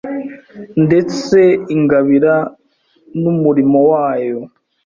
[0.85, 1.39] ndetse
[1.75, 2.35] ingabira
[3.21, 4.37] n’umurimo wayo